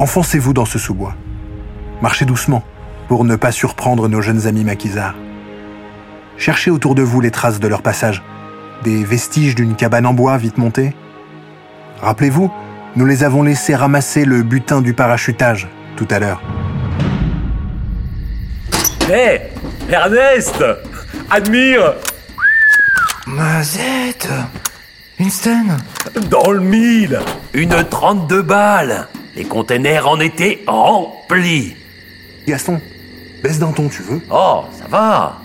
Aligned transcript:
Enfoncez-vous 0.00 0.54
dans 0.54 0.64
ce 0.64 0.78
sous-bois. 0.78 1.14
Marchez 2.00 2.24
doucement 2.24 2.64
pour 3.06 3.26
ne 3.26 3.36
pas 3.36 3.52
surprendre 3.52 4.08
nos 4.08 4.22
jeunes 4.22 4.46
amis 4.46 4.64
maquisards. 4.64 5.14
Cherchez 6.38 6.70
autour 6.70 6.94
de 6.94 7.02
vous 7.02 7.20
les 7.20 7.30
traces 7.30 7.60
de 7.60 7.68
leur 7.68 7.82
passage, 7.82 8.22
des 8.82 9.04
vestiges 9.04 9.54
d'une 9.54 9.76
cabane 9.76 10.06
en 10.06 10.14
bois 10.14 10.38
vite 10.38 10.56
montée. 10.56 10.96
Rappelez-vous, 12.00 12.50
nous 12.96 13.04
les 13.04 13.24
avons 13.24 13.42
laissés 13.42 13.74
ramasser 13.74 14.24
le 14.24 14.42
butin 14.42 14.80
du 14.80 14.94
parachutage 14.94 15.68
tout 15.96 16.08
à 16.10 16.18
l'heure. 16.18 16.42
Hé 19.12 19.40
Ernest 19.90 20.64
Admire 21.30 21.92
Mazette 23.26 24.30
Winston 25.18 25.76
Dans 26.30 26.52
le 26.52 26.60
mille 26.60 27.20
Une 27.52 27.84
32 27.84 28.40
balles 28.40 29.06
Les 29.40 29.46
containers 29.46 30.06
en 30.06 30.20
étaient 30.20 30.62
remplis 30.66 31.74
Gaston, 32.46 32.78
baisse 33.42 33.58
d'un 33.58 33.72
ton, 33.72 33.88
tu 33.88 34.02
veux? 34.02 34.20
Oh, 34.30 34.64
ça 34.78 34.84
va 34.86 35.40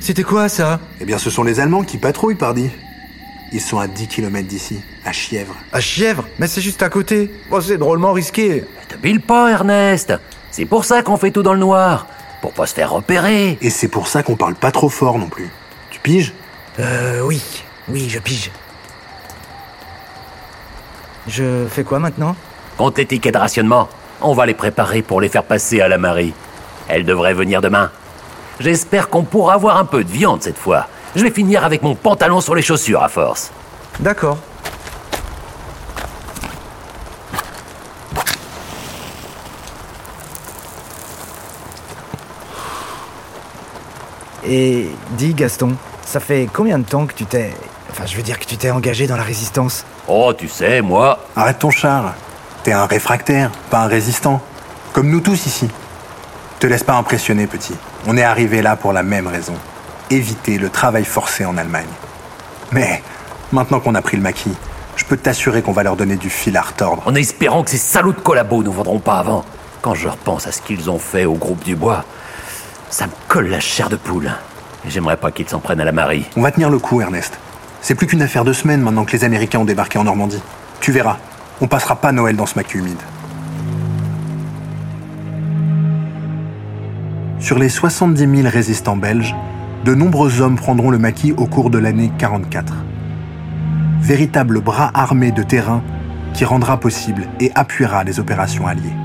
C'était 0.00 0.22
quoi 0.22 0.48
ça? 0.48 0.80
Eh 1.02 1.04
bien, 1.04 1.18
ce 1.18 1.28
sont 1.28 1.42
les 1.42 1.60
Allemands 1.60 1.82
qui 1.82 1.98
patrouillent, 1.98 2.34
pardi. 2.34 2.70
Ils 3.52 3.60
sont 3.60 3.78
à 3.78 3.88
10 3.88 4.08
km 4.08 4.48
d'ici, 4.48 4.80
à 5.04 5.12
Chièvre. 5.12 5.54
À 5.70 5.80
Chièvre? 5.80 6.24
Mais 6.38 6.46
c'est 6.46 6.62
juste 6.62 6.82
à 6.82 6.88
côté. 6.88 7.30
Oh, 7.50 7.60
c'est 7.60 7.76
drôlement 7.76 8.14
risqué. 8.14 8.64
Te 8.88 8.96
bile 8.96 9.20
pas, 9.20 9.50
Ernest 9.50 10.14
C'est 10.50 10.64
pour 10.64 10.86
ça 10.86 11.02
qu'on 11.02 11.18
fait 11.18 11.30
tout 11.30 11.42
dans 11.42 11.52
le 11.52 11.60
noir 11.60 12.06
Pour 12.40 12.54
pas 12.54 12.64
se 12.64 12.72
faire 12.72 12.90
repérer 12.90 13.58
Et 13.60 13.68
c'est 13.68 13.88
pour 13.88 14.08
ça 14.08 14.22
qu'on 14.22 14.36
parle 14.36 14.54
pas 14.54 14.70
trop 14.70 14.88
fort 14.88 15.18
non 15.18 15.28
plus. 15.28 15.50
Tu 15.90 16.00
piges? 16.00 16.32
Euh, 16.80 17.20
oui. 17.22 17.42
Oui, 17.88 18.08
je 18.08 18.18
pige. 18.18 18.50
Je 21.26 21.66
fais 21.68 21.84
quoi 21.84 21.98
maintenant? 21.98 22.34
Compte 22.76 22.98
les 22.98 23.06
tickets 23.06 23.34
de 23.34 23.38
rationnement. 23.38 23.88
On 24.20 24.34
va 24.34 24.46
les 24.46 24.54
préparer 24.54 25.02
pour 25.02 25.20
les 25.20 25.28
faire 25.28 25.44
passer 25.44 25.80
à 25.80 25.88
la 25.88 25.98
Marie. 25.98 26.34
Elle 26.88 27.04
devrait 27.04 27.34
venir 27.34 27.60
demain. 27.60 27.90
J'espère 28.60 29.08
qu'on 29.08 29.24
pourra 29.24 29.54
avoir 29.54 29.78
un 29.78 29.84
peu 29.84 30.04
de 30.04 30.10
viande 30.10 30.42
cette 30.42 30.58
fois. 30.58 30.86
Je 31.16 31.22
vais 31.22 31.30
finir 31.30 31.64
avec 31.64 31.82
mon 31.82 31.94
pantalon 31.94 32.40
sur 32.40 32.54
les 32.54 32.62
chaussures 32.62 33.02
à 33.02 33.08
force. 33.08 33.50
D'accord. 34.00 34.38
Et 44.46 44.90
dis 45.12 45.32
Gaston, 45.32 45.74
ça 46.04 46.20
fait 46.20 46.48
combien 46.52 46.78
de 46.78 46.84
temps 46.84 47.06
que 47.06 47.14
tu 47.14 47.26
t'es... 47.26 47.52
Enfin, 47.90 48.06
je 48.06 48.16
veux 48.16 48.22
dire 48.22 48.38
que 48.38 48.44
tu 48.44 48.56
t'es 48.56 48.70
engagé 48.70 49.06
dans 49.06 49.16
la 49.16 49.22
résistance 49.22 49.84
Oh, 50.08 50.32
tu 50.36 50.48
sais, 50.48 50.82
moi, 50.82 51.18
Arrête 51.36 51.58
ton 51.58 51.70
char. 51.70 52.14
T'es 52.62 52.72
un 52.72 52.86
réfractaire, 52.86 53.50
pas 53.70 53.80
un 53.80 53.86
résistant. 53.86 54.40
Comme 54.92 55.10
nous 55.10 55.20
tous 55.20 55.46
ici. 55.46 55.68
Te 56.60 56.66
laisse 56.66 56.82
pas 56.82 56.94
impressionner, 56.94 57.46
petit. 57.46 57.74
On 58.06 58.16
est 58.16 58.22
arrivé 58.22 58.62
là 58.62 58.76
pour 58.76 58.92
la 58.92 59.02
même 59.02 59.26
raison. 59.26 59.54
Éviter 60.10 60.58
le 60.58 60.70
travail 60.70 61.04
forcé 61.04 61.44
en 61.44 61.56
Allemagne. 61.56 61.86
Mais, 62.72 63.02
maintenant 63.52 63.80
qu'on 63.80 63.94
a 63.94 64.02
pris 64.02 64.16
le 64.16 64.22
maquis, 64.22 64.54
je 64.96 65.04
peux 65.04 65.16
t'assurer 65.16 65.62
qu'on 65.62 65.72
va 65.72 65.82
leur 65.82 65.96
donner 65.96 66.16
du 66.16 66.30
fil 66.30 66.56
à 66.56 66.62
retordre. 66.62 67.02
en 67.06 67.14
espérant 67.14 67.62
que 67.64 67.70
ces 67.70 67.78
salauds 67.78 68.12
de 68.12 68.20
collabos 68.20 68.62
nous 68.62 68.72
vendront 68.72 69.00
pas 69.00 69.18
avant. 69.18 69.44
Quand 69.82 69.94
je 69.94 70.08
repense 70.08 70.46
à 70.46 70.52
ce 70.52 70.62
qu'ils 70.62 70.88
ont 70.90 70.98
fait 70.98 71.24
au 71.24 71.34
groupe 71.34 71.62
du 71.64 71.76
bois, 71.76 72.04
ça 72.90 73.06
me 73.06 73.12
colle 73.28 73.48
la 73.48 73.60
chair 73.60 73.88
de 73.88 73.96
poule. 73.96 74.30
J'aimerais 74.88 75.16
pas 75.16 75.30
qu'ils 75.30 75.48
s'en 75.48 75.60
prennent 75.60 75.80
à 75.80 75.84
la 75.84 75.92
Marie. 75.92 76.26
On 76.36 76.42
va 76.42 76.50
tenir 76.50 76.70
le 76.70 76.78
coup, 76.78 77.00
Ernest. 77.00 77.38
C'est 77.80 77.94
plus 77.94 78.06
qu'une 78.06 78.22
affaire 78.22 78.44
de 78.44 78.52
semaines 78.52 78.80
maintenant 78.80 79.04
que 79.04 79.12
les 79.12 79.24
Américains 79.24 79.58
ont 79.58 79.64
débarqué 79.64 79.98
en 79.98 80.04
Normandie. 80.04 80.42
Tu 80.80 80.92
verras, 80.92 81.18
on 81.60 81.66
passera 81.66 81.96
pas 81.96 82.12
Noël 82.12 82.36
dans 82.36 82.46
ce 82.46 82.56
maquis 82.56 82.78
humide. 82.78 83.00
Sur 87.40 87.58
les 87.58 87.68
70 87.68 88.42
000 88.42 88.48
résistants 88.48 88.96
belges, 88.96 89.34
de 89.84 89.94
nombreux 89.94 90.40
hommes 90.40 90.56
prendront 90.56 90.90
le 90.90 90.98
maquis 90.98 91.32
au 91.32 91.46
cours 91.46 91.68
de 91.68 91.78
l'année 91.78 92.10
44. 92.16 92.72
Véritable 94.00 94.60
bras 94.60 94.90
armé 94.94 95.30
de 95.30 95.42
terrain 95.42 95.82
qui 96.32 96.44
rendra 96.44 96.80
possible 96.80 97.28
et 97.40 97.52
appuiera 97.54 98.02
les 98.02 98.18
opérations 98.18 98.66
alliées. 98.66 99.03